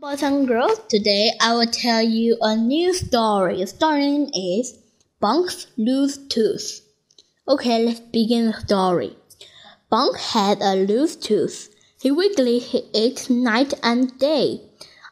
[0.00, 3.58] Boys and girls, today I will tell you a new story.
[3.58, 4.78] The story name is
[5.22, 6.80] Bonk's Loose Tooth.
[7.46, 9.14] Okay, let's begin the story.
[9.92, 11.68] Bonk had a loose tooth.
[12.00, 14.62] He wiggly he ate night and day.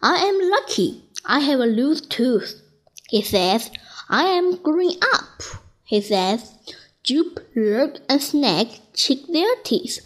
[0.00, 1.04] I am lucky.
[1.26, 2.62] I have a loose tooth.
[3.10, 3.70] He says,
[4.08, 5.42] I am growing up.
[5.84, 6.54] He says,
[7.02, 9.98] Jupe, Lurk, and Snag check their teeth.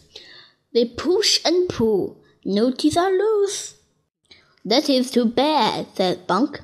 [0.74, 2.20] They push and pull.
[2.44, 3.76] No teeth are loose.
[4.64, 6.61] That is too bad, said Bonk.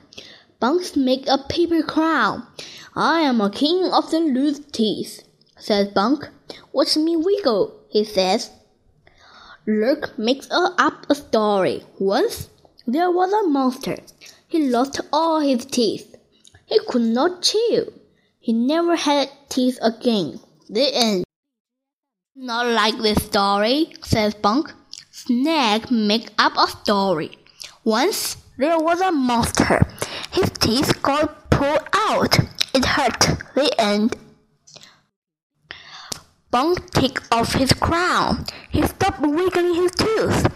[0.61, 2.47] Bonks make a paper crown.
[2.95, 5.23] I am a king of the loose teeth,
[5.57, 6.29] says Bonk.
[6.73, 8.51] Watch me wiggle, he says.
[9.67, 11.85] Lurk makes up a story.
[11.99, 12.49] Once
[12.87, 13.99] there was a monster.
[14.47, 16.17] He lost all his teeth.
[16.67, 17.93] He could not chew.
[18.39, 20.41] He never had teeth again.
[20.71, 21.25] The end.
[22.35, 24.73] Not like this story, says Bonk.
[25.11, 27.37] Snag make up a story.
[27.89, 29.81] Once there was a monster.
[30.31, 32.39] His teeth got pulled out.
[32.75, 33.19] It hurt.
[33.55, 34.15] The end.
[36.53, 38.45] Bonk took off his crown.
[38.69, 40.53] He stopped wiggling his tooth.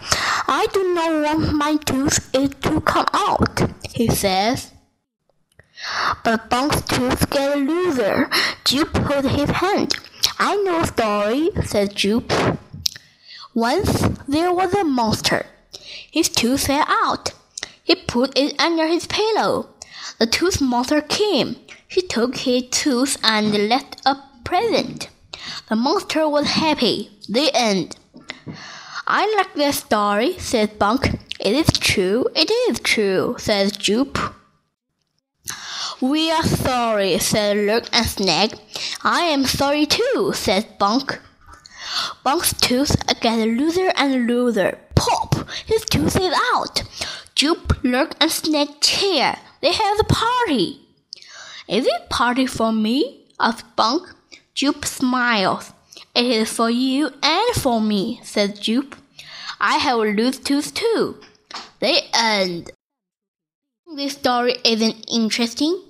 [0.47, 3.63] I do not want my tooth to come out,
[3.95, 4.71] he says.
[6.23, 8.29] But Bonk's tooth get looser.
[8.63, 9.95] Jupe put his hand.
[10.37, 12.31] I know a story, said Jupe.
[13.55, 15.47] Once there was a monster.
[16.13, 17.31] His tooth fell out.
[17.83, 19.69] He put it under his pillow.
[20.19, 21.55] The tooth monster came.
[21.87, 25.09] He took his tooth and left a present.
[25.69, 27.09] The monster was happy.
[27.27, 27.95] The end.
[29.07, 31.19] I like that story, said Bonk.
[31.39, 34.19] It is true, it is true, says Jupe.
[35.99, 38.53] We are sorry, said Lurk and Snag.
[39.03, 41.19] I am sorry too, said Bonk.
[42.23, 44.77] Bonk's tooth gets looser and looser.
[45.65, 46.83] His tooth is out.
[47.35, 49.35] Jupe, Lurk, and Snag cheer.
[49.61, 50.81] They have a party.
[51.67, 53.25] Is it party for me?
[53.39, 54.13] asked Bonk.
[54.53, 55.73] Jupe smiles.
[56.15, 58.95] It is for you and for me, said Jupe.
[59.59, 61.17] I have a loose tooth too.
[61.79, 62.71] The end.
[63.95, 65.81] This story isn't interesting.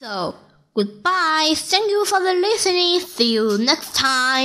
[0.00, 0.34] So,
[0.74, 1.54] goodbye.
[1.56, 3.00] Thank you for the listening.
[3.00, 4.28] See you next time.